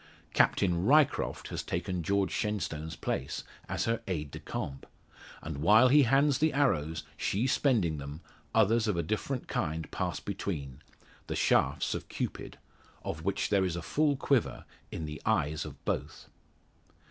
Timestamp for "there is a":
13.49-13.83